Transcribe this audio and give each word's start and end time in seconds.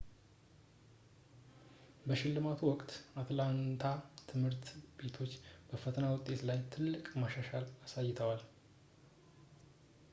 በሽልማቱ 2.05 2.59
ወቅት 2.69 2.91
የአትላንታ 3.11 3.83
ትምህርት 4.29 4.65
ቤቶች 5.01 5.33
በፈተና 5.71 6.07
ውጤቶች 6.13 6.41
ላይ 6.49 6.59
ትልቅ 6.75 7.05
መሻሻል 7.25 7.67
አሳይተዋል 7.87 8.41